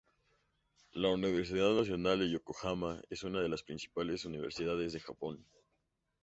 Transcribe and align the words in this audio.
La 0.93 1.09
universidad 1.13 1.75
nacional 1.75 2.27
Yokohama 2.27 2.99
es 3.11 3.21
una 3.21 3.39
de 3.39 3.49
las 3.49 3.61
principales 3.61 4.25
universidades 4.25 4.93
de 4.93 4.99
Japón. 4.99 5.45